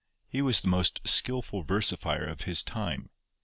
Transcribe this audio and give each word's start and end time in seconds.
He 0.27 0.41
was 0.41 0.61
the 0.61 0.67
most 0.67 0.99
skilful 1.05 1.63
versifier 1.63 2.27
of 2.27 2.41
his 2.41 2.63
time. 2.63 3.11